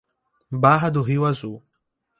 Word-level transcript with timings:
Barra 0.49 0.89
do 0.89 1.03
Rio 1.03 1.25
Azul 1.25 1.61